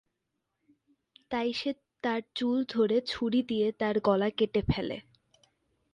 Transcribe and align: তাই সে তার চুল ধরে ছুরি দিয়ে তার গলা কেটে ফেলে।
তাই 1.31 1.49
সে 1.53 1.71
তার 2.03 2.21
চুল 2.35 2.57
ধরে 2.69 2.97
ছুরি 3.07 3.41
দিয়ে 3.43 3.67
তার 3.71 3.95
গলা 3.99 4.29
কেটে 4.29 4.61
ফেলে। 4.69 4.97